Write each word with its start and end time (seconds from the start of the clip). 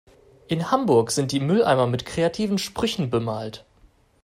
In 0.47 0.71
Hamburg 0.71 1.11
sind 1.11 1.31
die 1.31 1.39
Mülleimer 1.39 1.85
mit 1.85 2.07
kreativen 2.07 2.57
Sprüchen 2.57 3.11
bemalt. 3.11 3.65